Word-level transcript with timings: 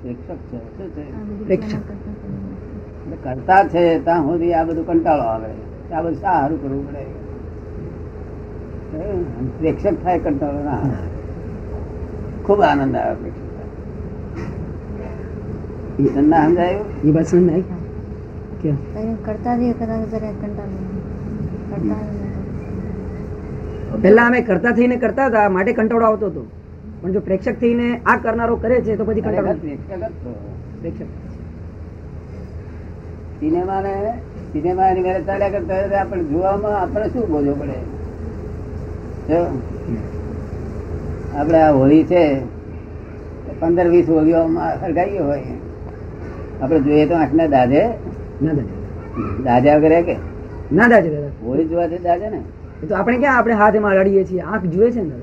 પ્રેક્ષક 0.00 0.40
છે 0.50 0.58
પ્રેક્ષક 1.46 1.86
કરતા 3.24 3.62
છે 3.66 3.82
ત્યાં 4.04 4.24
સુધી 4.24 4.54
આ 4.54 4.64
બધું 4.64 4.86
કંટાળો 4.90 5.24
આવે. 5.24 5.50
આ 5.90 6.00
બધું 6.02 6.16
સારું 6.16 6.58
કરવું 6.60 6.84
પડે? 6.86 7.04
પ્રેક્ષક 9.58 9.96
થાય 10.02 10.18
કંટાળો 10.20 10.60
ના 10.62 10.82
ખૂબ 12.44 12.60
આનંદ 12.62 12.94
આવે 12.96 13.14
પ્રેક્ષક 13.22 13.48
તમને 16.06 16.40
સમજાયું? 16.40 16.88
એ 17.02 17.10
વાત 17.10 17.26
સમજાય? 17.26 17.64
કરતા 19.24 19.54
રહીએ 19.54 19.74
કદાચ 19.74 20.02
જરા 20.10 20.32
કંટાળો 20.34 20.78
પેલા 23.98 24.26
અમે 24.26 24.40
કરતા 24.42 24.72
થઈને 24.72 24.96
કરતા 24.98 25.26
હતા 25.28 25.48
માટે 25.50 25.72
કંટાળો 25.74 26.06
આવતો 26.06 26.26
હતો. 26.28 26.42
પણ 27.02 27.12
જો 27.12 27.20
પ્રેક્ષક 27.26 27.56
થઈને 27.60 27.88
આ 28.06 28.16
કરનારો 28.24 28.54
કરે 28.62 28.76
છે 28.86 28.96
તો 28.96 29.04
પછી 29.08 29.24
કંટાળો 29.26 29.54
પ્રેક્ષક 29.62 29.90
પ્રેક્ષક. 30.80 31.08
સિનેમા 34.52 34.88
એની 34.90 35.04
મેરે 35.06 35.20
ચાલ્યા 35.28 35.54
કરતા 35.54 36.00
આપણે 36.00 36.24
જોવામાં 36.32 36.76
આપણે 36.82 37.06
શું 37.12 37.24
બોલવું 37.32 37.56
પડે? 37.60 37.78
આપણે 41.38 41.58
આ 41.62 41.72
હોળી 41.78 42.04
છે 42.10 42.22
પંદર 43.60 43.88
વીસ 43.94 44.08
હોળીઓ 44.14 44.40
સળગાવી 44.82 45.22
હોય. 45.28 45.56
આપણે 46.62 46.80
જોઈએ 46.86 47.06
તો 47.10 47.14
આંખના 47.22 47.48
દાદે 47.56 47.80
ના 48.42 48.54
દાદા 48.58 48.78
દાદા 49.48 49.76
વગેરે 49.78 50.00
કે? 50.08 50.16
ના 50.72 50.88
દાદા. 50.92 51.24
હોળી 51.46 51.68
જોવા 51.72 51.88
છે 51.92 51.98
દાદા 52.08 52.30
ને 52.36 52.40
તો 52.88 52.92
આપણે 52.94 53.16
ક્યાં 53.18 53.38
આપણે 53.38 53.54
હાથમાં 53.62 53.94
લડીએ 53.98 54.24
છીએ. 54.30 54.42
આંખ 54.42 54.66
જુએ 54.74 54.88
છે 54.96 55.02
ને 55.08 55.14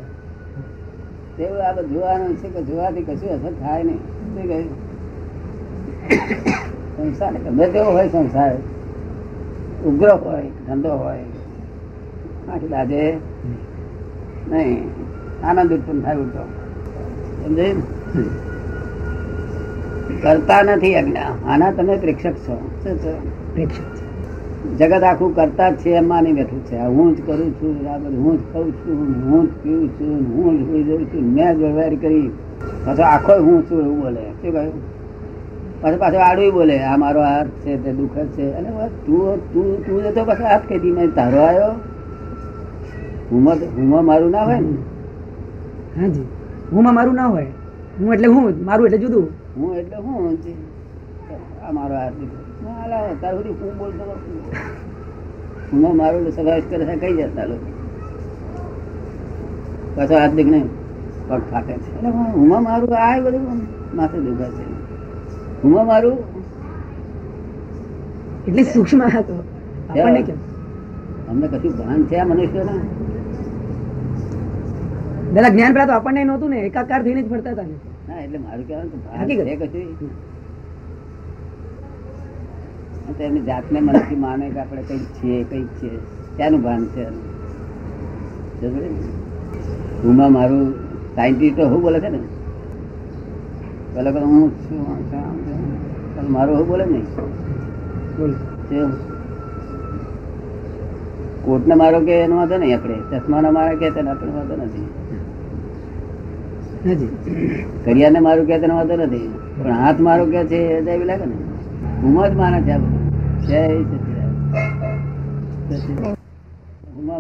તેવું 1.37 1.67
આ 1.67 1.71
બધું 1.71 1.93
જોવાનું 1.93 2.37
છે 2.37 2.49
કે 2.49 2.63
જોવાથી 2.63 3.03
કશું 3.03 3.29
અસર 3.29 3.53
થાય 3.53 3.83
નહીં. 3.83 3.97
શું 3.97 4.47
કહ્યું 4.47 4.87
સંસાર 6.97 7.33
ગમે 7.33 7.67
તેવો 7.67 7.91
હોય 7.91 8.09
સંસાર. 8.09 8.55
ઉગ્ર 9.85 10.11
હોય, 10.11 10.44
ધંધો 10.67 10.89
હોય. 10.89 11.19
આખી 12.53 12.67
દાદે 12.67 13.17
નહીં. 14.52 14.89
આનંદ 15.44 15.73
ઉત્પન્ન 15.73 16.02
થાય 16.02 16.16
ઉઠો 16.16 16.45
સમજે? 17.45 17.75
કરતા 20.22 20.61
નથી 20.61 20.95
આજ્ઞા 20.95 21.35
આના 21.47 21.72
તમે 21.72 21.97
પ્રેક્ષક 21.97 22.33
છો. 22.33 22.69
શું 22.83 22.97
છો? 22.97 23.31
પ્રેક્ષક. 23.53 23.97
જગત 24.75 25.03
આખું 25.03 25.35
કરતા 25.35 25.69
જ 25.69 25.75
છે 25.75 25.89
એમાં 25.89 26.23
નહીં 26.23 26.35
બેઠું 26.35 26.65
છે. 26.65 26.77
હું 26.77 27.15
જ 27.15 27.27
કરું 27.27 27.53
છું 27.53 27.89
આ 27.89 27.97
હું 27.97 28.37
જ 28.37 28.53
ખાઉં 28.53 28.71
છું 28.71 29.31
હું 29.31 29.47
જ 29.47 29.49
પીવું 29.63 29.89
છું 29.89 30.35
હું 30.35 30.65
જ 30.65 30.69
હોઈ 30.69 30.83
જઉં 30.83 31.05
છું 31.05 31.33
મેં 31.33 31.53
જ 31.53 31.57
વ્યવહાર 31.57 31.95
કરી. 31.95 32.31
પાછો 32.85 33.01
આખો 33.01 33.43
હું 33.43 33.71
છું 33.71 33.81
એવું 33.81 33.99
બોલે. 33.99 34.31
શું 34.31 34.51
કહ્યું? 34.53 34.73
પાછો 35.81 35.97
પાછો 35.97 36.17
આડું 36.17 36.53
બોલે. 36.53 36.79
આ 36.79 36.97
મારો 36.97 37.21
હાથ 37.21 37.47
છે 37.47 37.83
તે 37.83 37.93
દુઃખ 37.93 38.11
છે. 38.11 38.53
અને 38.53 38.69
તું 38.88 39.53
તું 39.53 39.85
તું 39.85 40.03
જતો 40.03 40.25
પાછો 40.25 40.43
હાથ 40.43 40.61
કહી 40.69 40.91
મેં 40.91 41.13
તારો 41.13 41.38
આવ્યો 41.38 41.71
હુંમાં 43.31 43.59
તો- 43.59 43.81
હુંમાં 43.81 44.05
મારું 44.05 44.31
ના 44.31 44.43
હોય 44.43 44.59
ને? 44.59 44.71
હાજી. 46.01 46.21
હુંમાં 46.71 46.93
મારું 46.93 47.15
ના 47.15 47.25
હોય. 47.25 47.47
હું 47.99 48.13
એટલે 48.13 48.27
હું 48.27 48.65
મારું 48.65 48.85
એટલે 48.85 48.97
જુદું. 48.97 49.29
હું 49.57 49.75
એટલે 49.75 49.95
હું 49.95 50.38
છે 50.38 50.53
આ 51.61 51.71
મારો 51.71 51.95
હાથ 51.95 52.13
દીકરો 52.13 52.47
હાલા 52.91 53.16
તાર 53.21 53.33
સુધી 53.35 53.55
હું 53.61 53.77
બોલતો 53.77 54.03
હું 55.71 55.97
મારું 55.97 56.27
એટલે 56.27 56.61
કરે 56.69 56.85
છે 56.85 56.95
કઈ 57.02 57.13
જતા 57.17 57.45
લોકો? 57.45 57.69
પાછો 59.95 60.13
હાથ 60.21 60.33
દીક 60.38 60.47
નહીં? 60.47 60.67
પગ 61.29 61.41
ફાટે 61.52 61.73
છે. 61.73 61.89
એટલે 61.95 62.09
હું 62.09 62.63
મારું 62.67 62.97
આ 62.97 63.19
બધું 63.25 63.61
માથે 63.95 64.17
દુખા 64.27 64.52
છે. 64.57 64.63
હુંમાં 65.63 65.88
મારું. 65.88 66.17
એટલે 68.47 68.63
સૂક્ષ્મ 68.63 69.01
હતો 69.17 69.35
આપણને 69.89 70.22
કેમ? 70.22 70.39
અમને 71.29 71.47
કશું 71.47 71.73
ભાન 71.79 72.03
છે 72.03 72.16
આ 72.19 72.25
મનુષ્યના? 72.25 72.79
દાદા 75.33 75.50
જ્ઞાન 75.50 75.73
પેલા 75.73 75.85
તો 75.85 75.94
આપણને 75.94 76.23
નહોતું 76.23 76.50
ને 76.50 76.57
એકાકાર 76.69 77.01
થઈને 77.03 77.22
જ 77.23 77.29
ફરતા 77.29 77.51
હતા 77.51 77.63
ને. 77.63 77.78
ના 78.09 78.19
એટલે 78.23 78.38
મારું 78.38 78.67
કહેવાનું 78.67 79.00
હકીકત. 79.22 79.63
કશું. 79.63 80.12
તો 83.07 83.23
એમની 83.23 83.41
જાતને 83.41 83.79
મનથી 83.79 84.16
માને 84.16 84.50
કે 84.50 84.59
આપણે 84.59 84.81
કંઈક 84.81 85.01
છીએ 85.01 85.44
કંઈક 85.44 85.68
છીએ 85.68 85.97
ત્યાંનું 86.35 86.62
ભાન 86.62 86.85
છે? 86.85 87.06
સમજ્યો 88.62 90.29
મારું 90.29 90.73
સાયન્ટિસ્ટ 91.16 91.59
શું 91.59 91.81
બોલે 91.81 92.00
છે 92.00 92.09
ને? 92.09 92.19
પેલા 93.94 94.12
કહે 94.12 94.22
હું 94.22 94.51
છું 94.51 94.85
છું, 94.88 95.12
છું. 95.12 96.34
મારું 96.34 96.57
શું 96.57 96.68
બોલે 96.68 96.85
નહીં? 96.85 97.03
બોલ? 98.18 98.34
કોટને 101.45 101.75
મારો 101.75 102.00
કે 102.00 102.12
એનો 102.12 102.35
વાંધો 102.35 102.57
નહીં 102.57 102.78
આપણે. 102.78 102.95
ચશ્માનો 103.12 103.51
મારે 103.51 103.75
કે 103.75 103.89
તેનો 103.89 104.12
આપણે 104.12 104.31
વાંધો 104.31 104.56
નથી. 104.56 104.85
કરિયાને 107.85 108.19
મારું 108.19 108.45
કે 108.45 108.59
તેનો 108.59 108.75
વાંધો 108.75 108.95
નથી. 108.95 109.34
પણ 109.63 109.72
હાથ 109.72 110.00
મારો 110.00 110.25
કે 110.25 110.45
છે 110.45 110.56
એ 110.56 111.06
લાગે 111.06 111.25
ને. 111.25 111.35
હું 112.01 112.34
જ 112.34 112.35
માને 112.35 112.62
છે 112.62 112.72
આ 112.72 112.78
બધું. 112.78 112.97
જય 113.47 113.68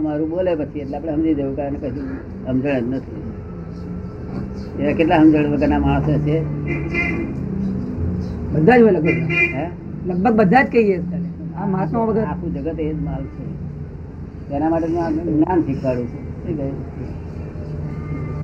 મારું 0.01 0.29
બોલે 0.29 0.55
પછી 0.55 0.79
એટલે 0.79 0.97
આપણે 0.97 1.15
સમજી 1.15 1.33
દેવું 1.33 1.55
કારણ 1.55 1.73
કશું 1.73 2.07
સમજણ 2.45 2.79
જ 2.79 2.83
નથી. 2.89 3.21
એવા 4.83 4.91
કેટલા 4.91 5.17
સમજણ 5.17 5.51
વગરના 5.51 5.79
માણસો 5.79 6.11
છે? 6.11 6.43
બધા 8.53 8.77
જ 8.77 8.81
હોય 8.81 8.91
લગભગ. 8.91 9.07
હે? 9.55 9.69
લગભગ 10.05 10.33
બધા 10.33 10.63
જ 10.63 10.65
કહીએ. 10.65 10.99
આ 11.57 11.65
મહાત્મા 11.65 11.99
વગર 11.99 12.23
આખું 12.23 12.53
જગત 12.53 12.79
એ 12.79 12.93
જ 12.93 13.01
માલ 13.01 13.23
છે. 13.23 13.45
તેના 14.49 14.69
માટે 14.69 14.87
હું 14.87 15.35
જ્ઞાન 15.35 15.61
શીખવાડું 15.61 16.07
છું. 16.07 16.23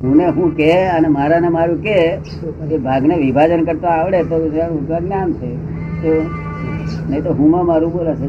હું 0.04 0.16
ને 0.18 0.28
હું 0.28 0.56
કે 0.56 0.88
અને 0.88 1.08
મારા 1.08 1.40
ને 1.40 1.50
મારું 1.50 1.82
કે 1.82 2.18
એ 2.72 2.78
ભાગને 2.78 3.18
વિભાજન 3.18 3.64
કરતો 3.64 3.88
આવડે 3.88 4.24
તો 4.24 4.50
જ્ઞાન 5.00 5.34
છે. 5.34 5.56
તો 6.02 6.43
નહીં 7.10 7.24
તો 7.24 7.32
હુંમાં 7.40 7.66
મારું 7.66 7.92
બોલે 7.94 8.14
છે 8.20 8.26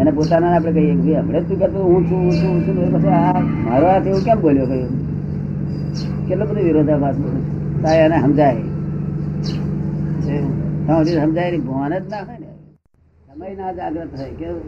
એને 0.00 0.10
પોતાના 0.10 0.52
આપણે 0.56 0.70
કહીએ 0.76 0.94
કે 0.94 1.00
ભાઈ 1.02 1.20
હમણાં 1.20 1.44
તું 1.48 1.58
કહેતો 1.60 1.78
હું 1.90 2.02
છું 2.08 2.20
હું 2.24 2.34
છું 2.40 2.50
હું 2.52 2.60
છું. 2.64 2.76
પછી 2.94 3.14
આ 3.20 3.40
મારો 3.66 3.86
હાથ 3.92 4.06
એવું 4.06 4.22
કેમ 4.26 4.38
બોલ્યો 4.44 4.66
કહ્યું 4.70 4.92
કેટલો 6.28 6.44
બધો 6.48 6.62
વિરોધાભાસ 6.66 7.16
થાય 7.82 8.00
એને 8.06 8.16
સમજાય. 8.24 8.62
સમજાય 11.24 11.50
નહીં. 11.50 11.64
ભાન 11.68 11.92
જ 11.92 12.06
ના 12.10 12.22
હોય 12.26 12.38
ને. 12.38 12.48
સમય 13.26 13.48
ના 13.60 13.72
જાગ્રત 13.78 14.10
થાય. 14.16 14.32
કેવું? 14.40 14.64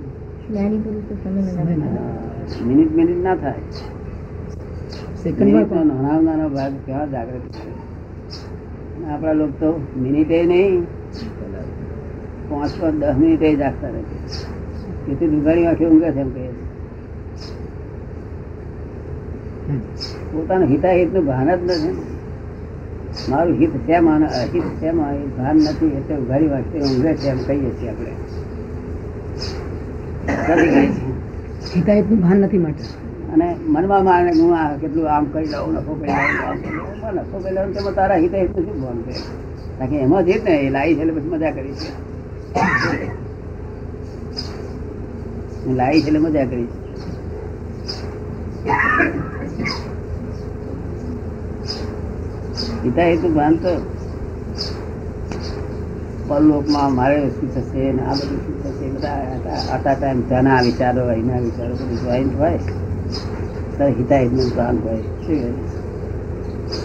મિનિટ 2.66 2.90
મિનિટ 2.96 3.20
ના 3.24 3.36
થાય. 3.36 3.62
નાનો 5.24 6.20
નાનો 6.28 6.46
ભાગ 6.56 6.72
કેવા 6.86 7.06
જાગૃત 7.14 7.44
થાય 7.52 7.74
આપણા 9.12 9.36
લોકો 9.40 9.54
તો 9.60 9.70
મિનિટે 10.02 10.38
નહીં. 10.46 10.76
પાંચ 12.52 12.72
પાંચ 12.80 12.96
દસ 13.02 13.16
મિનિટ 13.22 13.44
જાગતા 13.62 13.90
રહે 13.94 14.02
તેથી 15.04 15.30
દુગાડી 15.34 15.66
આંખે 15.68 15.84
ઊંઘે 15.90 16.10
છે 16.16 16.22
એમ 16.26 16.30
કહે 16.34 16.44
પોતાનું 20.32 20.68
હિતાહિતનું 20.72 21.24
ભાન 21.26 21.48
જ 21.50 21.60
નથી. 21.60 21.94
મારું 23.30 23.54
હિત 23.60 23.72
શેમ 23.86 24.06
અને 24.14 24.26
અહિત 24.40 24.66
શેમ 24.80 24.96
એ 25.06 25.10
ભાન 25.36 25.56
નથી 25.64 25.92
એટલે 25.98 26.14
ઉઘાડી 26.22 26.50
વાંચતે 26.52 26.76
ઊંઘે 26.86 27.12
છે 27.20 27.28
એમ 27.32 27.40
કહીએ 27.46 27.70
છીએ 27.78 27.90
આપણે. 27.92 28.12
હિતા 30.28 30.56
હિતાહિતનું 31.74 32.20
ભાન 32.24 32.38
નથી 32.46 32.62
માટે. 32.64 32.84
અને 33.32 33.46
મનમાં 33.74 34.04
માને 34.08 34.30
હું 34.38 34.54
આ 34.60 34.68
કેટલું 34.82 35.10
આમ 35.16 35.24
કરી 35.32 35.50
લઉં 35.52 35.74
નફો 35.76 35.92
કરી 36.00 36.16
લઉં. 36.18 36.56
નફો 37.16 37.36
કરી 37.42 37.54
લઉં 37.56 37.74
તેમાં 37.74 37.94
તારા 38.00 38.20
હિતા 38.24 38.42
હિત 38.44 38.56
શું 38.56 38.78
ભાન 38.84 38.98
છે? 39.06 39.14
બાકી 39.78 40.00
એમાં 40.06 40.24
જ 40.26 40.40
ને 40.46 40.52
એ 40.66 40.70
લાવી 40.76 40.96
છે 40.96 41.02
એટલે 41.02 41.14
પછી 41.18 41.32
મજા 41.34 41.52
કરી 41.58 41.76
છે 41.82 41.90
લાવી 45.74 45.98
એટલે 45.98 46.18
મજા 46.18 46.44
કરી 46.44 46.66
પિતા 52.82 53.04
હિતા 53.04 53.04
હિત 53.04 53.24
માનતો 53.24 53.68
પરલોકમાં 56.28 56.94
મારે 56.94 57.28
શું 57.28 57.54
થશે 57.54 57.92
ને 57.92 58.02
આ 58.02 58.14
બધું 58.14 58.38
શું 58.38 58.62
થશે, 58.62 58.90
બધા 58.90 59.10
આટા- 59.70 59.94
ટાઈમ 59.94 60.20
તેના 60.20 60.60
વિચારો 60.62 61.08
અહીંના 61.08 61.38
વિચારો, 61.38 61.74
બધું 61.74 62.00
જોઈન્ટ 62.00 62.36
હોય 62.36 62.58
ત્યારે 63.76 63.92
હિતા 63.92 64.20
નું 64.20 64.56
ભાન 64.56 64.78
હોય. 64.78 65.02
શું 65.02 65.26
કહે? 65.26 65.52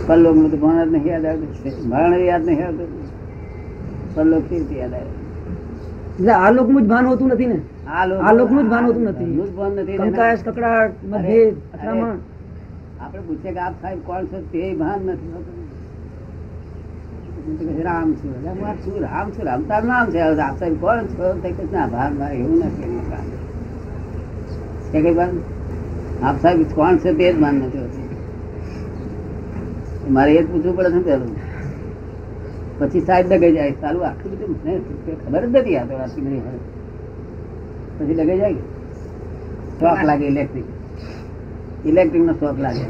પરલોક 0.08 0.52
તો 0.52 0.58
ભણ 0.58 0.90
જ 0.90 0.92
નહીં 0.92 1.08
યાદ 1.08 1.26
આવતું. 1.26 1.90
મરણ 1.90 2.16
યાદ 2.16 2.46
નહીં 2.46 2.68
આવતું. 2.68 3.10
પરલોક 4.16 4.44
કેવી 4.44 4.60
રીતે 4.60 4.76
યાદ 4.76 4.94
આવે? 4.94 5.17
એટલે 6.18 6.34
આ 6.34 6.52
લોકનું 6.58 6.82
જ 6.84 6.88
ભાન 6.92 7.06
હોતું 7.08 7.28
નથી 7.34 7.50
ને? 7.54 7.60
આ 7.98 8.32
લોકનું 8.40 8.64
જ 8.66 8.68
ભાન 8.74 8.84
હોતું 8.88 9.04
નથી. 9.10 9.32
કંકાશ 10.00 10.42
ભાન 10.44 10.54
કકડાટ 10.54 10.94
મતભેદ 11.12 11.56
અથડામણ. 11.74 12.18
આપણે 13.02 13.22
પૂછીએ 13.28 13.52
કે 13.56 13.60
આપ 13.68 13.76
સાહેબ 13.82 14.00
કોણ 14.08 14.24
છો? 14.32 14.38
તે 14.52 14.62
ભાન 14.82 15.00
નથી 15.08 15.32
હોતું. 15.36 15.58
રામ 17.88 18.10
છું. 18.20 18.32
છું 18.84 18.96
રામ 19.06 19.28
છું 19.34 19.44
રામ. 19.50 19.62
તારું 19.70 19.88
નામ 19.94 20.06
છે? 20.14 20.20
આપ 20.48 20.56
સાહેબ 20.60 20.76
કોણ 20.86 21.00
છો? 21.14 21.26
તો 21.44 21.50
કે 21.58 21.64
ના 21.76 21.88
ભાગ 21.94 22.12
મારે 22.20 22.36
એવું 22.44 22.60
નથી 22.66 22.92
કઈ 24.92 25.16
વાત 25.20 25.32
આપ 26.28 26.36
સાહેબ 26.42 26.60
કોણ 26.78 26.94
છે? 27.04 27.10
તે 27.20 27.26
જ 27.34 27.36
ભાન 27.44 27.56
નથી 27.66 27.82
હોતું. 27.86 28.06
મારે 30.16 30.32
એ 30.38 30.42
જ 30.44 30.46
પૂછવું 30.52 30.74
પડે 30.78 30.90
છે 30.90 30.98
ને 30.98 31.04
પહેલું. 31.10 31.32
પછી 32.80 33.02
સાહેબ 33.02 33.26
ડગાઈ 33.28 33.56
જાય 33.58 33.74
સારું 33.82 34.04
આખી 34.08 34.30
બધું 34.32 34.50
મને 34.56 34.74
ખબર 35.24 35.44
જ 35.46 35.50
નથી 35.56 35.78
આ 35.78 35.86
તો 35.90 35.94
આટલી 36.04 36.26
બધી 36.26 36.42
પછી 37.98 38.16
ડગાઈ 38.20 38.42
જાય 38.42 38.56
શોખ 39.80 40.02
લાગે 40.10 40.26
ઇલેક્ટ્રિક 40.32 40.68
ઇલેક્ટ્રિક 41.86 42.24
નો 42.24 42.34
શોખ 42.34 42.60
લાગે. 42.60 42.86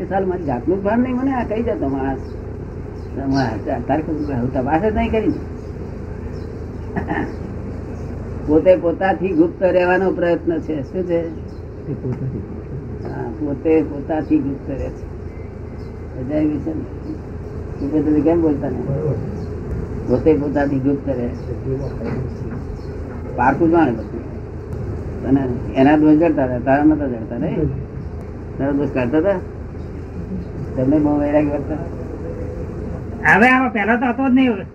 એ 0.00 0.04
સારું 0.08 0.28
મારી 0.28 0.48
જાતનું 0.50 0.82
ભાન 0.82 1.00
નહીં 1.00 1.16
મને 1.16 1.32
આ 1.34 1.44
કહી 1.50 1.62
જતો 1.62 1.88
માણસ 1.88 2.22
તારે 3.88 4.02
હું 4.08 4.50
તપાસ 4.54 4.82
જ 4.82 4.96
નહીં 4.96 5.10
કરી. 5.12 5.34
પોતે 8.46 8.72
પોતાથી 8.76 9.32
ગુપ્ત 9.38 9.62
રહેવાનો 9.76 10.06
પ્રયત્ન 10.10 10.52
છે. 10.66 10.76
શું 10.82 11.02
છે? 11.08 11.20
હા, 13.04 13.28
પોતે 13.38 13.72
પોતાથી 13.90 14.40
ગુપ્ત 14.46 14.68
રહે 14.70 14.90
છે. 14.96 15.04
બધા 16.16 16.42
એવી 17.80 17.90
છે 17.90 17.96
ને 17.96 18.02
તું 18.04 18.04
કહે 18.04 18.10
તો 18.16 18.22
કેમ 18.26 18.38
બોલતા 18.42 18.70
નહીં? 18.70 18.86
પોતે 20.08 20.30
પોતાથી 20.40 20.80
ગુપ્ત 20.84 21.06
રહે 21.18 21.26
પારકું 23.36 23.68
જાણે 23.72 23.92
બધું. 23.98 24.22
અને 25.28 25.40
એના 25.80 25.96
દોષ 26.00 26.16
જડતા 26.20 26.46
હતા 26.46 26.60
તારા 26.66 26.84
નતા 26.84 27.08
જડતા 27.12 27.38
નહીં 27.42 27.68
તારા 28.56 28.76
દોષ 28.78 28.92
કાઢતા 28.96 29.20
હતા? 29.20 29.38
તમને 30.76 30.96
બહુ 31.04 31.12
વૈરાગ 31.22 31.46
કરતા 31.52 31.80
હવે 33.30 33.46
આમાં 33.54 33.72
પહેલા 33.76 33.98
તો 34.02 34.06
હતો 34.12 34.24
જ 34.28 34.34
નહીં. 34.38 34.66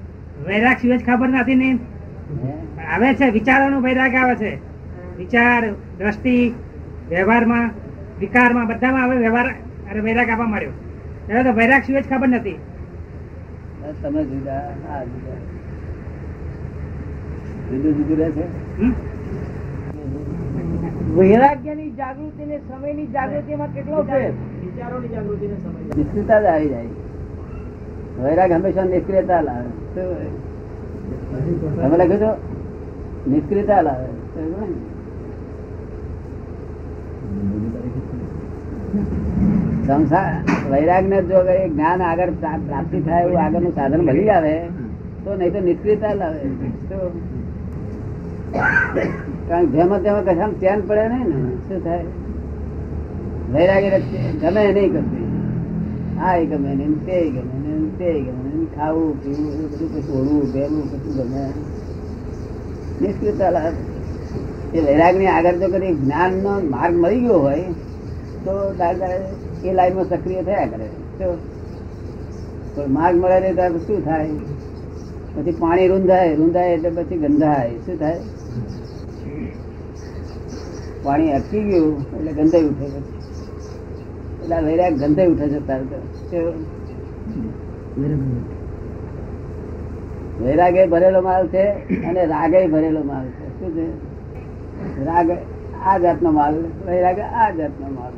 વૈરાગ 0.48 0.78
સિવાય 0.81 1.06
ખબર 1.07 1.30
નથી 1.30 1.57
ને. 1.62 1.69
આવે 2.94 3.07
છે 3.19 3.25
વિચારોનો 3.38 3.78
વૈરાગ 3.86 4.13
આવે 4.16 4.36
છે. 4.42 4.52
વિચાર 5.19 5.63
દ્રષ્ટિ 6.00 6.36
વ્યવહારમાં 7.10 7.68
વિકારમાં 8.22 8.68
બધામાં 8.69 9.06
હવે 9.07 9.18
વ્યવહાર 9.25 9.48
અરે 9.90 10.00
વૈરાગ 10.07 10.30
આપવા 10.30 10.52
માંડ્યો. 10.54 10.74
પહેલા 11.28 11.44
તો 11.48 11.52
વૈરાગ 11.60 11.84
સિવાય 11.88 12.10
ખબર 12.12 12.30
નથી. 12.30 12.57
તમે 14.02 14.24
જુદા 14.24 14.60
આ 14.92 15.04
જુદા. 15.04 15.40
જુદું 17.70 17.94
જુદું 17.98 18.18
રહે 18.18 18.31
છે 18.31 18.46
વૈરાગ્યની 21.16 21.92
જાગૃતિ 21.92 22.46
ને 22.46 22.58
સમયની 22.58 23.08
જાગૃતિમાં 23.08 23.74
કેટલો 23.74 24.04
ફેર? 24.04 24.31
નિષ્ક્રિયતા 25.98 26.42
જ 26.42 26.46
આવી 26.46 26.70
જાય. 26.70 26.86
વૈરાગ 28.24 28.52
હંમેશા 28.52 28.84
નિષ્ક્રિયતા 28.84 29.42
લાવે. 29.42 29.70
તમે 31.81 31.98
લખ્યું 31.98 32.38
નિષ્ક્રિયતા 33.31 33.81
લાવે? 33.81 34.08
સંસાર 39.89 40.33
વૈરાગ 40.71 41.06
ને 41.12 41.19
જો 41.30 41.39
એ 41.56 41.57
જ્ઞાન 41.74 42.01
આગળ 42.09 42.31
પ્રાપ્તિ 42.41 42.97
થાય 43.07 43.24
એવું 43.25 43.39
આગળનું 43.44 43.74
સાધન 43.77 44.01
મળી 44.07 44.30
આવે 44.36 44.56
તો 45.24 45.30
નહીં 45.39 45.53
તો 45.53 45.59
નિષ્ક્રિયતા 45.68 46.13
લાવે. 46.21 46.41
કારણ 49.47 49.68
જેમાં 49.74 50.00
તેમાં 50.03 50.24
કશામાં 50.27 50.53
ચેન 50.62 50.80
પડે 50.88 51.06
નહીં 51.13 51.27
ને, 51.31 51.39
શું 51.65 51.80
થાય? 51.86 52.06
વૈરાગ 53.53 53.83
ગમે 54.41 54.62
એ 54.69 54.71
નહીં 54.77 54.91
કરતી 54.95 55.27
આ 56.27 56.38
ગમે 56.51 56.71
ને 56.80 56.85
તે 57.07 57.18
ગમે 57.35 57.57
ને 57.65 57.74
તે 58.00 58.09
ગમે 58.25 58.47
ને 58.53 58.63
ખાવું, 58.75 59.12
પીવું 59.21 59.51
એ 59.53 59.65
બધું 59.71 59.89
કશું 59.94 60.15
ઓળવું 60.19 60.47
પહેરવું 60.53 60.85
કશું 60.92 61.13
ગમે 61.19 61.44
નિષ્ક્રિયતા 63.01 63.51
લાવે. 63.57 63.81
એ 64.75 64.80
વૈરાગની 64.88 65.30
આગળ 65.35 65.57
જો 65.62 65.68
કદી 65.75 65.94
જ્ઞાનનો 66.01 66.53
માર્ગ 66.74 66.95
મળી 67.03 67.24
ગયો 67.27 67.39
હોય, 67.45 67.69
તો 68.45 68.53
દાદા 68.80 69.15
એ 69.65 69.73
લાઈનમાં 69.73 70.06
સક્રિય 70.06 70.41
થયા 70.44 70.65
કરે. 70.65 70.88
તો 72.75 72.85
માર્ગ 72.88 73.15
મળે 73.21 73.38
ને 73.39 73.51
ત્યારે 73.53 73.79
શું 73.88 74.00
થાય? 74.06 74.29
પછી 75.35 75.56
પાણી 75.59 75.88
રૂંધાય 75.88 76.35
રૂંધાય 76.35 76.71
એટલે 76.73 76.89
પછી 76.89 77.17
ગંધાય. 77.17 77.71
શું 77.85 77.97
થાય? 78.00 78.19
પાણી 81.03 81.33
અટકી 81.33 81.63
ગયું 81.63 81.95
એટલે 82.17 82.31
ગંધાઈ 82.31 82.65
ઉઠે 82.65 82.85
એટલે 82.85 84.57
વૈરાગ 84.67 84.94
ગંધાઈ 85.03 85.31
ઉઠે 85.33 85.47
છે 85.50 85.59
તારે 85.67 85.85
તો. 85.91 85.97
વૈરાગે 90.44 90.81
ભરેલો 90.88 91.21
માલ 91.21 91.44
છે 91.47 91.63
અને 92.03 92.21
રાગે 92.25 92.59
ભરેલો 92.67 93.01
માલ 93.03 93.25
છે. 93.38 93.47
શું 93.59 93.69
છે? 93.75 93.88
રાગ 95.06 95.29
આ 95.85 95.97
જાતનો 95.97 96.29
માલ, 96.31 96.56
વૈરાગ 96.88 97.19
આ 97.19 97.50
જાતનો 97.57 97.88
માલ? 98.00 98.13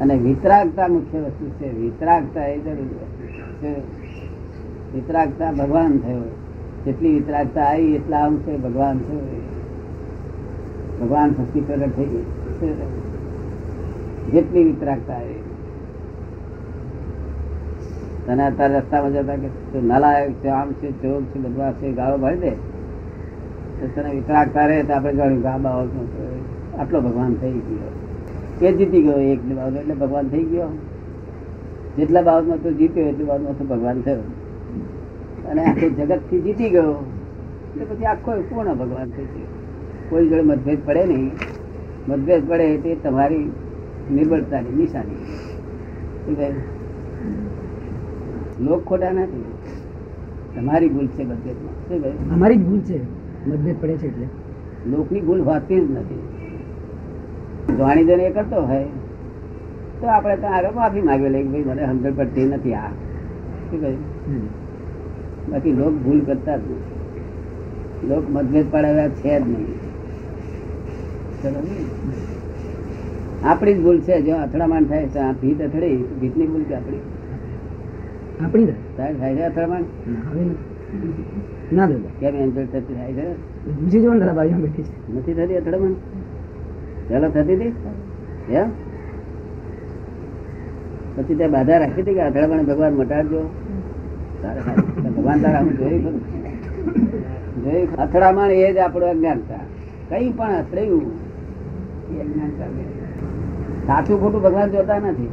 અને 0.00 0.14
વિતરાગતા 0.14 0.88
મુખ્ય 0.88 1.18
વસ્તુ 1.18 1.48
છે. 1.48 1.78
વિતરાગતા 1.78 2.46
એ 2.46 2.58
જરૂરી 2.58 2.82
વસ્તુ 2.82 3.82
વિતરાગતા 4.94 5.52
ભગવાન 5.52 5.98
થયો 5.98 6.20
જેટલી 6.84 7.14
વિતરાગતા 7.14 7.62
આવી, 7.62 7.94
એટલા 7.94 8.24
અંશે 8.24 8.56
ભગવાન 8.56 8.98
થયો 8.98 9.40
ભગવાન 11.00 11.30
શક્તિ 11.30 11.60
પ્રગટ 11.60 11.96
થઈ 11.96 12.04
ગઈ. 12.04 12.24
જેટલી 14.32 14.64
વિતરાગતા 14.64 15.14
આવી. 15.14 15.42
તને 18.26 18.46
અત્યારે 18.46 18.78
રસ્તામાં 18.78 19.12
જતા 19.12 19.36
કે 19.36 19.80
નલાયક 19.80 20.32
છે, 20.32 20.48
આમ 20.48 20.72
છે 20.72 20.90
ચોક 20.90 21.22
છે 21.22 21.38
બધવા 21.38 21.72
છે, 21.72 21.92
ગાળો 21.92 22.18
ભરી 22.18 22.36
દે. 22.36 22.50
તો 23.80 23.86
તને 23.94 24.14
વિતરાગતા 24.14 24.66
રહે 24.66 24.82
તો 24.82 24.92
આપણે 24.92 25.12
કે 25.12 25.46
આ 25.46 25.58
આટલો 26.78 27.00
ભગવાન 27.00 27.34
થઈ 27.34 27.52
ગયો. 27.52 28.05
એ 28.62 28.72
જીતી 28.72 29.02
ગયો 29.02 29.12
એક 29.12 29.42
બાબત 29.42 29.76
એટલે 29.76 29.94
ભગવાન 29.94 30.28
થઈ 30.28 30.44
ગયો. 30.44 30.68
જેટલા 31.96 32.22
બાબતમાં 32.22 32.62
તો 32.62 32.72
જીત્યો 32.72 33.04
એટલી 33.06 33.24
બાબતમાં 33.24 33.58
તો 33.58 33.64
ભગવાન 33.64 34.00
થયો. 34.00 34.20
અને 35.48 35.64
આખું 35.64 35.96
જગતથી 35.96 36.40
જીતી 36.40 36.70
ગયો. 36.70 37.12
એટલે 37.76 37.94
પછી 37.94 38.04
આખો 38.04 38.32
પૂર્ણ 38.32 38.74
ભગવાન 38.74 39.10
થઈ 39.10 39.24
ગયો. 39.24 39.46
કોઈ 40.08 40.28
જોડે 40.28 40.42
મતભેદ 40.42 40.78
પડે 40.84 41.06
નહીં. 41.06 41.30
મતભેદ 42.08 42.48
પડે 42.48 42.78
તે 42.78 42.94
તમારી 42.94 43.50
નિર્બળતાની 44.12 44.76
નિશાની. 44.76 45.16
શું 46.26 46.36
કહે? 46.36 46.52
લોક 48.60 48.84
ખોટા 48.84 49.10
નથી. 49.10 49.44
તમારી 50.56 50.88
ભૂલ 50.88 51.06
છે 51.06 51.24
મતભેદમાં. 51.24 51.88
શું 51.88 52.00
ભાઈ 52.00 52.12
અમારી 52.32 52.56
જ 52.56 52.64
ભૂલ 52.64 52.80
છે. 52.80 53.00
મતભેદ 53.48 53.76
પડે 53.80 53.96
છે 53.96 54.06
એટલે. 54.06 54.26
લોકની 54.90 55.20
ભૂલ 55.20 55.40
હોતી 55.40 55.86
જ 55.86 55.90
નથી. 55.90 56.35
જાણી 57.68 58.04
જઈને 58.04 58.24
એ 58.24 58.30
કરતો 58.30 58.58
હોય 58.62 58.84
તો 60.00 60.06
આપણે 60.06 60.36
તો 60.36 60.46
આગળ 60.46 60.74
માફી 60.74 61.02
માગી 61.02 61.28
કે 61.28 61.42
ભાઈ 61.42 61.64
મને 61.64 61.82
સમજણ 61.86 62.14
પડતી 62.14 62.44
નથી 62.44 62.74
આ. 62.74 62.90
શું 63.70 63.80
કહ્યું? 63.80 64.48
બાકી 65.50 65.72
લોક 65.72 65.94
ભૂલ 66.04 66.20
કરતા 66.20 66.56
જ 66.56 66.60
નથી. 66.60 68.08
લોક 68.08 68.24
મતભેદ 68.30 68.66
પાડેલા 68.70 69.08
છે 69.08 69.40
જ 69.40 69.42
નહીં. 69.48 69.66
આપણી 73.44 73.74
જ 73.74 73.82
ભૂલ 73.82 73.98
છે 74.00 74.22
જો 74.22 74.34
અથડામણ 74.36 74.84
થાય 74.84 75.06
તો 75.06 75.20
આ 75.20 75.32
ભીત 75.32 75.62
અથડી 75.62 75.96
ભીતની 76.20 76.46
ભૂલ 76.46 76.62
છે 76.62 76.74
આપણી. 76.74 77.02
આપણી 78.44 78.66
થાય 78.96 79.34
છે 79.34 79.42
અથડામણ? 79.42 79.84
ના 81.72 81.86
દાદા. 81.86 82.12
કેમ 82.20 82.34
એમ 82.34 82.50
થતી 82.50 82.94
થાય 82.94 83.12
છે? 83.12 83.26
બીજી 83.72 84.00
જોવાનું 84.00 84.20
દાદા 84.20 84.32
બાજુમાં 84.32 84.60
બેઠી 84.60 84.82
છે. 84.82 85.12
નથી 85.12 85.34
થતી 85.34 85.56
અથડામણ? 85.56 85.94
પેલા 87.08 87.28
થતી 87.28 87.54
હતી? 87.54 87.74
એમ? 88.54 88.70
પછી 91.16 91.34
ત્યાં 91.34 91.50
બાધા 91.50 91.78
રાખી 91.78 92.02
હતી 92.02 92.14
કે 92.14 92.20
અથડામણ 92.20 92.62
ભગવાન 92.62 92.92
મટાડજો. 92.92 93.50
ભગવાન 95.04 95.40
તારા 95.40 95.60
હું 95.60 95.78
જોયું 95.78 96.04
ખરું? 96.04 96.20
જોયું 97.64 97.96
અથડામણ 97.96 98.50
એ 98.50 98.72
જ 98.72 98.78
આપણું 98.78 99.08
અજ્ઞાનતા 99.08 99.60
કઈ 100.08 100.32
પણ 100.32 100.52
અથડાયું. 100.52 101.12
એ 102.10 102.24
સાચું 103.86 104.20
ખોટું 104.20 104.42
ભગવાન 104.42 104.70
જોતા 104.70 104.98
નથી. 104.98 105.30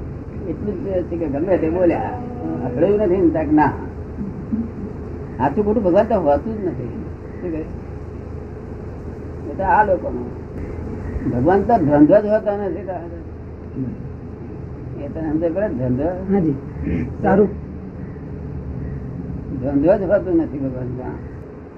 એટલું 0.50 0.84
જ 0.84 1.04
છે 1.04 1.18
કે 1.18 1.26
ગમે 1.26 1.58
તે 1.58 1.70
બોલ્યા. 1.70 2.20
અથડાયું 2.66 3.00
નથી 3.00 3.18
ને 3.18 3.30
તાક 3.30 3.54
ના. 3.54 3.74
સાચું 5.38 5.66
ખોટું 5.66 5.84
ભગવાન 5.84 6.06
તો 6.06 6.22
હોતું 6.22 6.62
જ 6.62 6.66
નથી. 6.66 6.90
શું 7.42 7.52
કહે? 7.52 7.64
આ 9.64 9.86
લોકોનું. 9.86 10.26
ભગવાન 11.32 11.62
તો 11.62 11.78
ધંધો 11.78 12.22
જ 12.22 12.26
હોતા 12.26 12.58
નથી 12.58 12.88
એ 15.04 15.08
તને 15.08 15.30
અંદર 15.30 15.52
કરે 15.52 15.70
ધંધો. 15.70 16.04
સારું. 17.22 17.48
ધંધો 19.62 19.98
જ 19.98 20.02
હોતું 20.02 20.42
નથી 20.42 20.58
ભગવાન 20.58 20.96
ત્યાં 20.96 21.34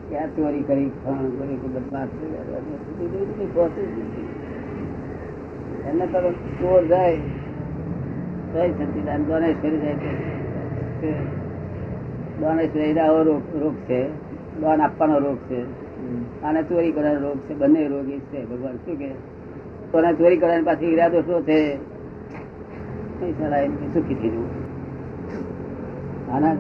કે 0.10 0.28
ચોરી 0.36 0.62
કરી 0.62 0.90
ખાણ 0.90 1.30
કરી 1.30 1.56
બદમાશ. 1.56 2.08
એમને 5.86 6.06
તો 6.06 6.32
ચોર 6.32 6.86
જાય. 6.86 7.18
કરી 9.62 9.78
જાય 9.78 9.94
તો. 9.94 10.12
કે 11.02 11.12
દોન 12.42 12.60
આવો 13.00 13.24
રોગ 13.24 13.64
રોગ 13.64 13.76
છે. 13.76 14.08
દોન 14.62 14.82
આપવાનો 14.82 15.20
રોગ 15.20 15.38
છે. 15.38 15.62
અને 16.42 16.64
ચોરી 16.64 16.92
કરવાનો 16.92 17.20
રોગ 17.20 17.38
છે. 17.38 17.54
બંને 17.54 17.88
રોગી 17.88 18.20
છે. 18.20 18.46
ભગવાન 18.46 18.76
શું 18.76 18.96
કે 18.98 19.35
કોને 19.96 20.10
ચોરી 20.20 20.40
કરવાની 20.40 20.68
પાછી 20.70 20.90
ઈરાદો 20.94 21.20
શું 21.28 21.40
છે? 21.48 21.58
સુખી 23.94 24.18
થઈ 24.22 24.32
જવું 24.34 24.50
આના 26.36 26.56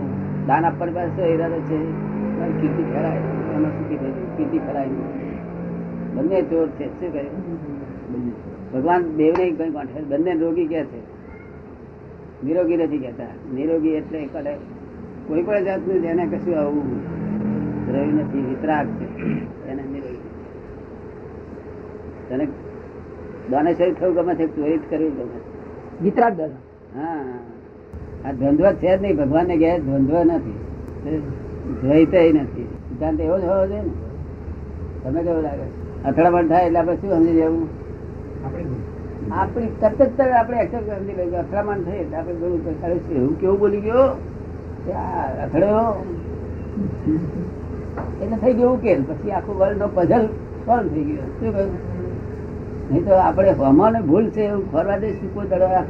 દાન 0.47 0.63
આપવાની 0.67 0.95
પાસે 0.97 1.21
ઈરાદો 1.31 1.57
છે? 1.69 1.79
કીર્તિ 2.59 2.83
ખરાય, 2.91 3.21
એમાં 3.55 3.73
સુખી 3.77 3.99
થઈ 4.01 4.11
જવું 4.13 4.29
કીર્તિ 4.37 4.57
ખરાય 4.67 4.91
બંને 6.15 6.37
ચોર 6.49 6.67
છે, 6.77 6.85
શું 6.99 7.09
કર્યું 7.13 7.43
ભગવાન 8.73 9.01
દેવને 9.17 9.45
કઈ 9.59 9.71
કોઠે 9.75 9.99
બંને 10.11 10.31
રોગી 10.43 10.67
કે 10.71 10.81
છે? 10.91 11.01
નિરોગી 12.45 12.77
નથી 12.77 13.01
કહેતા. 13.03 13.33
નિરોગી 13.55 13.95
એટલે 13.99 14.19
કરે 14.33 14.53
કોઈ 15.27 15.43
પણ 15.47 15.63
જાતનું 15.67 15.97
જેને 16.05 16.23
કશું 16.31 16.55
આવું 16.61 16.87
રહ્યું 17.93 18.15
નથી, 18.19 18.43
વિતરાગ 18.49 18.87
છે, 18.99 19.07
એને 19.69 19.83
નિરોગી 19.93 20.23
તને 22.29 22.45
દાનેશ્વરી 23.51 23.93
થવું 23.93 24.13
ગમે 24.15 24.33
છે 24.35 24.45
ચોરી 24.55 24.79
કરવી 24.89 25.13
ગમે 25.17 25.37
વિતરાગ 26.01 26.33
દાદા 26.37 26.61
હા 26.95 27.37
આ 28.25 28.31
દ્વંદ્વ 28.31 28.65
છે 28.81 28.97
જ 28.97 29.01
નહીં 29.01 29.17
ભગવાન 29.17 29.45
ને 29.47 29.55
ગયા 29.57 29.77
દ્વંદ્વ 29.77 30.15
નથી. 30.23 30.57
દ્વૈત 31.81 32.13
નથી. 32.35 32.67
સિદ્ધાંત 32.87 33.19
એવો 33.19 33.37
જ 33.39 33.43
હોવો 33.43 33.65
જોઈએ 33.67 33.81
ને. 33.81 33.93
તમે 35.03 35.19
કેવું 35.23 35.43
લાગે? 35.43 35.67
અથડામણ 36.05 36.47
થાય 36.47 36.65
એટલે 36.67 36.79
આપણે 36.79 36.95
શું 37.01 37.11
સમજી 37.11 37.35
જવું 37.41 37.67
આપણી 39.31 39.71
તરત 39.81 39.99
જ 40.17 40.21
આપણે 40.39 40.57
એક્સેપ્ટ 40.61 40.89
સમજી 40.97 41.15
લઈએ 41.17 41.37
અથડામણ 41.37 41.83
થઈ 41.83 41.99
એટલે 42.03 42.17
આપણે 42.17 42.33
બોલું 42.33 42.59
કે 42.65 42.85
અરે 42.85 42.97
શું 42.97 43.15
એવું 43.17 43.39
કેવું 43.39 43.59
બોલી 43.59 43.81
ગયો? 43.81 44.07
કે 44.85 44.91
આ 44.93 45.25
અથડ્યો? 45.45 45.89
એટલે 48.21 48.37
થઈ 48.37 48.53
ગયું 48.53 48.81
કે 48.81 48.95
પછી 49.09 49.31
આખું 49.31 49.55
વર્લ્ડ 49.57 49.77
નો 49.77 49.87
પઝલ 49.87 50.25
સોલ્વ 50.65 50.87
થઈ 50.87 51.03
ગયો. 51.03 51.27
શું 51.39 51.51
કહ્યું? 51.53 51.94
નહીં 52.89 53.03
તો 53.05 53.13
આપણે 53.27 53.51
હમાને 53.59 53.99
ભૂલ 54.09 54.25
છે 54.35 54.43
એવું 54.47 54.65
ફરવા 54.71 54.99
દઈશું 55.03 55.29
કોઈ 55.33 55.47
દડો 55.51 55.65
આ 55.65 55.83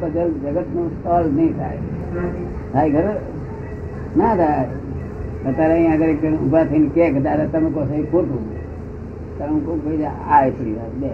નું 0.75 0.89
સોલ્વ 1.03 1.29
નહીં 1.37 1.53
થાય. 1.59 1.79
થાય 2.73 2.89
ઘરે 2.95 3.13
ના 4.17 4.33
થાય. 4.35 4.67
અત્યારે 5.47 5.73
અહીંયા 5.73 6.07
આગળ 6.09 6.35
ઊભા 6.43 6.65
થઈને 6.69 6.89
કે 6.95 7.03
કે, 7.13 7.19
દાદા, 7.25 7.47
તમે 7.53 7.69
કહો 7.75 7.81
છો 7.89 7.95
ખોટું. 8.11 8.43
તમે 9.37 9.59
કહું, 9.65 9.77
ભાઈ, 9.83 10.07
આ 10.31 10.41
એટલી 10.47 10.75
વાત 10.79 10.93
બે 11.01 11.11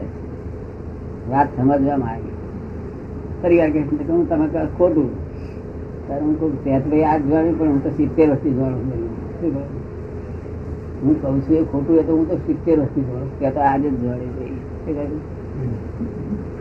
વાત 1.31 1.47
સમજવામાં 1.57 2.13
આવી 2.13 2.35
ફરી 3.41 3.59
વાર 3.59 3.69
કહે 3.73 3.81
કે 3.81 4.11
હું 4.13 4.23
તમે 4.29 4.45
કહો 4.53 4.61
ખોટું. 4.77 5.09
ત્યારે 6.05 6.23
હું 6.25 6.35
કહું 6.39 6.51
ત્યાં 6.63 6.89
ભાઈ 6.89 7.05
આ 7.09 7.19
જોવાનું 7.25 7.53
પણ 7.59 7.71
હું 7.73 7.81
તો 7.83 7.89
સિત્તેર 7.97 8.27
વર્ષથી 8.29 8.55
જોવાનું 8.57 8.83
શું 9.41 9.53
હું 11.03 11.15
કહું 11.21 11.37
છું, 11.45 11.55
એ 11.55 11.63
ખોટું 11.71 11.95
એ 11.99 12.03
તો 12.07 12.11
હું 12.17 12.25
તો 12.29 12.35
સિત્તેર 12.47 12.77
વર્ષથી 12.79 13.05
જોડું 13.09 13.29
ત્યાં 13.39 13.53
તો 13.53 13.61
આજે 13.69 13.87
જ 13.89 13.95
જોડે 14.01 14.27
ભાઈ 14.37 14.59
શું 14.85 15.40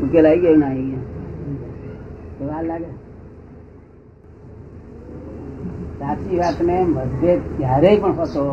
ઉકેલ 0.03 0.27
આવી 0.27 0.43
ગયો 0.43 0.57
ના 0.57 0.69
આવી 0.69 0.89
ગયા 0.89 1.09
વાર 2.49 2.65
લાગે. 2.65 2.91
સાચી 6.01 6.39
વાત 6.39 6.59
ને 6.63 6.77
મતભેદ 6.87 7.41
ક્યારેય 7.57 8.01
પણ 8.03 8.15
હોતો 8.15 8.45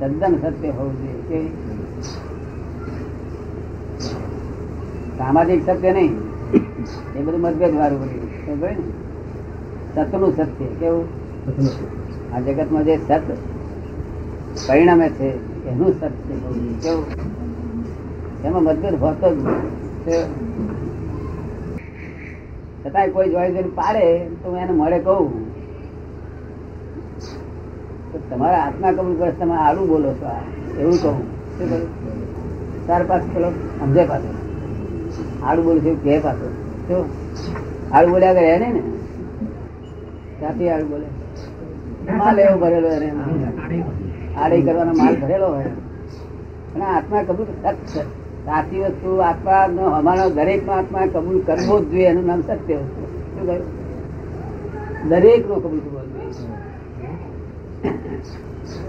તદ્દન 0.00 0.34
સત્ય 0.42 0.70
હોવું 0.72 0.96
જોઈએ 1.00 1.20
કે 1.28 1.38
સામાજિક 5.18 5.60
સત્ય 5.64 5.92
નહીં 5.92 6.14
એ 7.14 7.22
બધું 7.22 7.40
મતભેદ 7.40 7.74
વાળું 7.74 8.10
બધું 8.46 8.76
ને 9.94 10.04
સતનું 10.04 10.32
સત્ય 10.32 10.68
કેવું? 10.80 11.06
આ 12.32 12.40
જગતમાં 12.40 12.84
જે 12.84 12.94
સત 12.98 13.26
પરિણામે 14.66 15.08
છે 15.10 15.28
એનું 15.66 15.92
સત્ય. 15.94 16.10
કેવું? 16.82 17.06
એમાં 18.46 18.62
મતભેદ 18.62 18.94
હોતો 19.02 19.28
જ 19.34 19.38
છતાંય 22.82 23.08
કોઈ 23.08 23.30
જોઈ 23.30 23.52
જોઈને 23.52 23.70
પાડે, 23.74 24.24
તો 24.24 24.50
હું 24.50 24.58
એને 24.58 24.72
મળે 24.72 24.98
કહું. 24.98 25.46
તમારા 28.30 28.58
આત્મા 28.58 28.92
કબૂલ 28.92 29.16
કરે 29.16 29.30
તમે 29.30 29.56
આડું 29.56 29.88
બોલો 29.88 30.12
છો 30.12 30.26
એવું 30.80 31.02
કહું. 31.02 31.16
શું 31.58 31.68
કહ્યું? 31.70 32.86
તાર 32.86 33.02
પાસે 33.04 33.26
પેલો 33.34 33.50
સમજે 33.50 34.04
પાછો. 34.04 34.30
આડું 35.44 35.64
બોલું 35.64 35.84
છું 35.84 36.02
કે 36.02 36.18
પાસે 36.18 36.46
શું? 36.88 37.04
આડું 37.92 38.10
બોલ્યા 38.10 38.32
કરે 38.32 38.48
એને 38.48 38.68
ને? 38.72 38.82
ત્યાંથી 40.38 40.68
આડું 40.68 40.88
બોલે? 40.88 41.06
માલ 42.18 42.38
એવો 42.38 42.58
ભરેલો 42.58 42.88
એને. 42.88 43.10
આડે 44.40 44.60
કરવાનો 44.60 44.92
માલ 44.92 45.16
ભરેલો 45.16 45.46
હોય. 45.46 45.72
અને 46.74 46.84
આત્મા 46.84 47.22
કબૂલ 47.22 47.46
સત 47.62 47.76
છે. 47.86 48.25
સાચી 48.46 48.82
વસ્તુ 48.86 49.10
આત્મા 49.20 49.62
અમારો 49.98 50.26
દરેક 50.32 50.60
નો 50.64 50.72
આત્મા 50.74 51.06
કબૂલ 51.12 51.38
કરવો 51.46 51.74
જ 51.80 51.90
જોઈએ, 51.90 52.08
એનું 52.10 52.26
નામ 52.26 52.40
સત્ય 52.44 52.56
વસ્તુ. 52.80 53.02
શું 53.26 53.44
કહ્યું? 53.44 53.64
દરેક 55.10 55.42
નો 55.44 55.56
કબૂલ 55.56 55.80
કરવો 55.80 56.00
જોઈએ. 56.04 56.32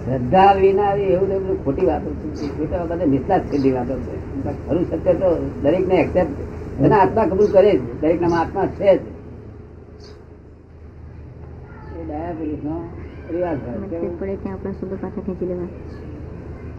શ્રદ્ધા 0.01 0.51
વિના 0.57 0.87
એવું 1.07 1.31
બધું 1.35 1.57
ખોટી 1.61 1.87
વાતો 1.87 2.09
છે. 2.13 2.23
તો 2.71 2.83
બધા 2.83 3.07
નિષ્ઠા 3.07 3.39
સિદ્ધિ 3.45 3.71
વાતો 3.71 3.95
છે. 4.03 4.13
ખરું 4.61 4.83
સત્ય 4.91 5.13
તો 5.15 5.29
દરેક 5.63 5.83
ને 5.87 5.95
એક્સેપ્ટ 5.99 6.37
એના 6.81 7.01
આત્મા 7.01 7.27
કબૂલ 7.27 7.49
કરે 7.51 7.71
જ 7.73 8.01
દરેક 8.01 8.19
નામ 8.21 8.33
આત્મા 8.35 8.67
છે 8.75 8.89
જ. 8.93 9.01
ડાયાબિટીસ 11.99 12.63
નો 12.63 12.75
રિવાજ 13.29 13.59
આપણા 14.45 14.73
શબ્દો 14.73 14.97
પાછા 14.97 15.25
ખેંચી 15.25 15.49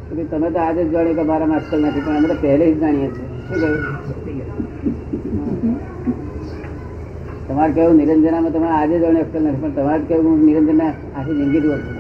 તમે 0.09 0.49
તો 0.51 0.59
આજે 0.59 0.83
જ 0.85 0.91
જાણ્યું 0.93 1.17
કે 1.17 1.25
મારા 1.31 1.47
માસ્કલ 1.47 1.81
નથી 1.87 2.03
પણ 2.05 2.17
અમે 2.19 2.29
તો 2.29 2.37
પહેલેથી 2.43 2.75
જ 2.75 2.81
જાણીએ 2.83 3.09
છીએ. 3.15 3.27
શું 3.47 3.57
કહ્યું? 3.61 3.81
તમારે 7.49 7.73
કેવું? 7.73 7.97
નિરંજનામાં 8.01 8.53
તમે 8.55 8.69
આજે 8.79 8.97
જાણ્યું 9.03 9.25
અક્કલ 9.27 9.41
નથી 9.43 9.61
પણ 9.63 9.73
તમારે 9.77 10.03
કેવું? 10.09 10.31
હું 10.33 10.41
નિરંજન 10.49 10.81
આખી 10.81 11.37
જિંદગી 11.39 11.71
ઓળખું? 11.75 11.95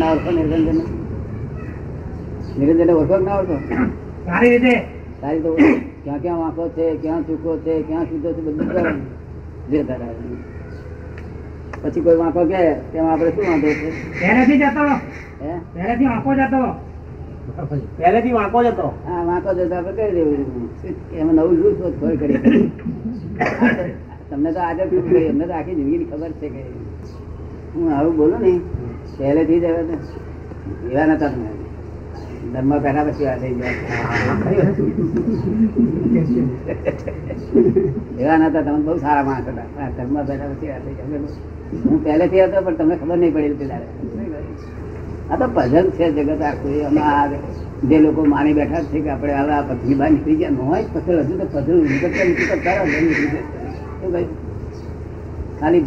ના 0.00 0.10
ઓળખો 0.12 0.30
નિરંજન 0.38 0.78
નિરંજન 2.58 2.90
ઓળખો 2.96 3.16
ના 3.18 3.38
ઓળખો? 3.40 3.56
સારી 4.26 4.50
રીતે. 4.54 4.74
તારી 5.20 5.42
તો 5.44 5.50
ક્યાં 6.02 6.20
ક્યાં 6.22 6.40
વાંકો 6.42 6.62
છે 6.76 6.84
ક્યાં 7.02 7.22
ચૂકો 7.26 7.50
છે 7.64 7.72
ક્યાં 7.88 8.06
સીધો 8.10 8.30
છે 8.34 8.40
બધું 8.46 8.66
જાણવાનું. 8.66 9.06
જે 9.70 9.78
તારા 9.88 10.12
પછી 11.82 12.02
કોઈ 12.04 12.18
વાંકો 12.22 12.40
કે 12.50 12.60
તેમાં 12.92 13.12
આપણે 13.12 13.30
શું 13.34 13.44
વાંધો 13.50 13.68
છે? 13.80 13.88
પહેલેથી 14.20 14.58
જતો 14.62 14.82
હે? 15.42 15.52
પહેલેથી 15.78 16.08
આંખો 16.12 16.30
જતો 16.38 16.60
પહેલેથી 17.98 18.32
વાંકો 18.36 18.58
જ 18.64 18.66
હતો. 18.72 18.86
હા 19.08 19.22
વાંકો 19.28 19.50
જતો 19.58 19.74
આપણે 19.76 19.92
કરી 19.98 20.14
દેવું 20.16 20.40
એમાં. 21.20 21.34
નવું 21.36 21.56
શું 21.60 21.72
શોધખોળ 21.78 22.16
કરી 22.20 22.38
તમને 24.30 24.50
તો 24.56 24.60
આજે 24.60 24.82
પીવું 24.90 25.10
પડી. 25.10 25.28
અમને 25.32 25.44
તો 25.46 25.54
આખી 25.58 25.76
જિંદગીની 25.78 26.08
ખબર 26.10 26.32
છે 26.40 26.48
કે 26.54 26.62
હું 27.74 27.84
આવું 27.96 28.14
બોલું 28.18 28.40
ને 28.46 28.52
પહેલેથી 29.18 29.60
જ 29.62 29.64
એવા 30.90 31.06
નતા 31.06 31.30
તમે 31.32 31.48
ધર્મ 32.52 32.70
પહેલા 32.84 33.04
પછી 33.08 33.26
આ 33.30 33.38
થઈ 33.42 33.54
ગયા. 33.58 33.76
એવા 38.20 38.38
નતા. 38.38 38.62
તમે 38.66 38.80
બહુ 38.86 38.96
સારા 39.04 39.24
માણસ 39.28 39.46
હતા. 39.52 39.88
ધર્મ 39.96 40.16
પહેલા 40.28 40.48
પછી 40.52 40.70
આ 40.74 40.80
થઈ 40.84 40.94
ગયા. 40.98 41.32
હું 41.84 41.98
પહેલેથી 42.04 42.42
હતો 42.44 42.58
પણ 42.66 42.76
તમને 42.78 42.94
ખબર 43.00 43.16
નહીં 43.22 43.32
પડી 43.34 43.52
હતી 43.54 43.68
ત્યારે. 43.70 43.88
આ 45.30 45.36
તો 45.36 45.46
ભજન 45.48 45.90
છે 45.90 46.12
જગત 46.12 46.42
આખું 46.42 46.70
એમાં 46.70 47.30
જે 47.88 47.98
લોકો 47.98 48.24
માની 48.24 48.52
બેઠા 48.52 48.82
છે 48.82 49.00
કે 49.00 49.10
આપણે 49.10 49.34
હવે 49.34 49.52
આ 49.52 49.62
પથરી 49.62 49.94
બહાર 49.94 50.10
નીકળી 50.10 50.36
ગયા 50.36 50.64
હોય 50.66 50.84
પઝલ 50.92 51.18
હજુ 51.18 51.38
તો 51.38 51.46
પઝલ 51.52 51.78
નીકળતા 51.82 52.84
જશે. 52.84 54.26
ખાલી 55.60 55.84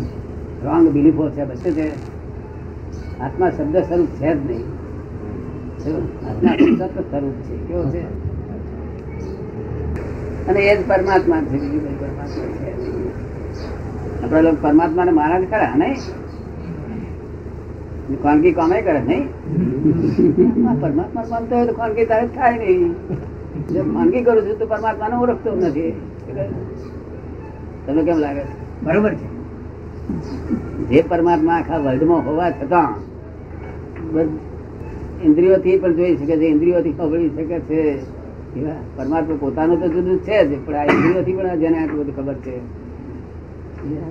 રોંગ 0.63 0.89
બિલીફો 0.89 1.29
છે 1.29 1.43
બસ 1.45 1.57
છે? 1.57 1.87
આત્મા 3.19 3.49
શબ્દ 3.49 3.77
સ્વરૂપ 3.77 4.07
છે 4.07 4.29
જ 4.33 4.51
નહીં? 4.51 4.65
આત્મા 6.29 6.55
શબ્દ 6.55 6.81
સ્વરૂપ 6.81 7.37
છે, 7.45 7.55
કેવો 7.67 7.83
છે? 7.89 8.03
અને 10.47 10.59
એ 10.59 10.77
જ 10.77 10.79
પરમાત્મા 10.87 11.41
છે, 11.41 11.57
બીજું 11.59 11.99
પરમાત્મા 11.99 12.47
છે 12.59 12.69
આપણા 14.23 14.41
લોકો 14.41 14.57
પરમાત્માને 14.61 15.11
મારા 15.11 15.41
ખરા, 15.41 15.73
નહીં? 15.75 15.95
ખાનગી 18.15 18.51
કામે 18.51 18.81
કરે, 18.81 19.01
નહીં? 19.01 19.25
પરમાત્મા 20.81 21.23
માનતો 21.29 21.55
હોય 21.55 21.67
તો 21.67 21.73
ખાનગી 21.73 22.05
તારે 22.05 22.27
થાય 22.27 22.57
નહીં. 22.57 22.93
જો 23.67 23.83
ખાનગી 23.83 24.21
કરું 24.21 24.43
છું 24.43 24.59
તો 24.59 24.65
પરમાત્માને 24.65 25.15
ઓળખતો 25.15 25.55
નથી. 25.55 25.91
તમને 27.85 28.03
કેમ 28.03 28.17
લાગે? 28.17 28.43
બરોબર 28.83 29.13
છે. 29.13 29.27
જે 30.89 31.01
પરમાત્મા 31.09 31.53
આખા 31.53 31.77
વર્લ્ડમાં 31.77 32.25
હોવા 32.25 32.51
છતાં 32.51 32.89
ઇન્દ્રિયોથી 35.23 35.77
પણ 35.77 35.93
જોઈ 35.93 36.15
શકે 36.17 36.35
છે, 36.37 36.45
ઇન્દ્રિયોથી 36.45 36.91
ખબરી 36.91 37.29
શકે 37.29 37.59
છે. 37.59 37.81
પરમાત્મા 38.97 39.35
પોતાનું 39.39 39.77
તો 39.81 39.87
જુદું 39.87 40.17
છે 40.19 40.37
જ, 40.47 40.51
પણ 40.65 40.75
આ 40.75 40.83
ઇન્દ્રિયોથી 40.85 41.33
પણ 41.33 41.59
જેને 41.59 41.77
આટલું 41.83 41.99
બધું 41.99 42.15
ખબર 42.15 42.37
છે. 42.45 42.55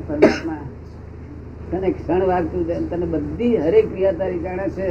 પરમાત્મા 0.08 0.56
તને 1.70 1.88
ક્ષણ 1.96 2.22
વાગતું 2.30 2.62
છે 2.68 2.74
તને 2.90 3.06
બધી 3.12 3.56
હરેક 3.64 3.86
ક્રિયા 3.92 4.18
તારી 4.20 4.42
જાણે 4.44 4.66
છે. 4.76 4.88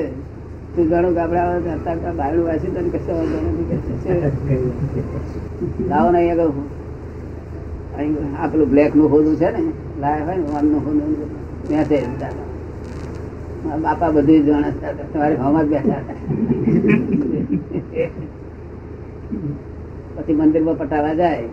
તું 0.74 0.86
જાણો 0.90 1.10
કે 1.16 1.20
આપણે 1.20 1.40
અત્યારે 1.76 2.12
બાયણું 2.20 2.46
વાંચી 2.50 2.74
તને 2.76 2.90
કશો 2.94 3.12
વાંધો 3.18 3.38
નથી. 3.46 3.80
લાવો 5.90 6.08
ને 6.12 6.18
અહીંયા 6.20 6.52
કહું 6.52 6.68
આ 8.40 8.48
પેલું 8.52 8.70
બ્લેકનું 8.74 9.08
હોદું 9.12 9.36
છે 9.42 9.50
ને 9.56 9.62
લાયા 10.02 10.26
હોય 10.28 10.38
ને 10.42 10.48
વાનનું 10.54 10.82
હોદું 10.86 11.12
ત્યાં 11.68 11.88
છે 11.90 11.98
બાપા 13.84 14.12
બધું 14.16 14.42
જાણે. 14.48 14.70
તમારે 15.12 15.36
ભાવમાં 15.36 15.66
જ 15.66 15.70
બેઠા 15.74 16.02
હતા. 16.02 16.18
પછી 20.16 20.38
મંદિરમાં 20.40 20.78
પટાવા 20.80 21.16
જાય. 21.22 21.48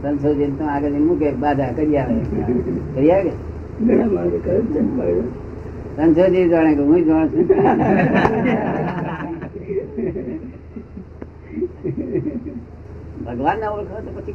સંશોધન 0.00 0.52
તો 0.58 0.64
આગળ 0.74 0.96
મૂકે 1.08 1.28
બાધા 1.42 1.72
કરી 1.76 1.98
આવે. 1.98 2.14
કરી 2.94 3.12
આવે 3.16 3.32
કે 3.76 4.54
સંશોધી 5.96 6.48
જાણે 6.48 6.72
કે 6.76 6.82
હું 6.88 7.00
જાણ 7.08 7.26
છું. 7.28 7.46
ભગવાન 13.26 13.56
ના 13.60 13.70
ઓળખો 13.76 13.96
તો 14.06 14.10
પછી 14.16 14.34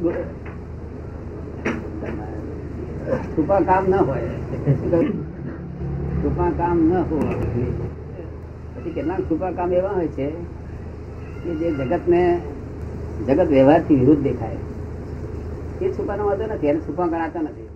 છુપા 3.34 3.60
કામ 3.68 3.84
ન 3.90 3.94
હોય. 4.08 4.32
છુપા 6.22 6.50
કામ 6.58 6.76
ન 6.88 6.92
હોય. 7.10 7.34
પછી 8.74 8.94
કેટલાક 8.94 9.20
છુપા 9.30 9.52
કામ 9.58 9.70
એવા 9.80 9.96
હોય 9.98 10.10
છે 10.18 10.26
કે 11.42 11.50
જે 11.60 11.66
જગત 11.78 12.04
ને 12.14 12.22
જગત 13.26 13.48
વ્યવહારથી 13.54 13.98
વિરુદ્ધ 14.02 14.22
દેખાય. 14.28 14.60
એ 15.82 15.84
છુપાનો 15.98 16.22
વાંધો 16.30 16.44
નથી, 16.46 16.70
એને 16.72 16.80
છુપા 16.86 17.08
ગણાતા 17.12 17.42
નથી. 17.42 17.71